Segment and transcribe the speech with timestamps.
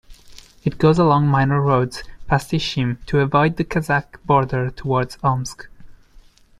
[0.63, 5.67] It goes along minor roads past Ishim to avoid the Kazakh border towards Omsk.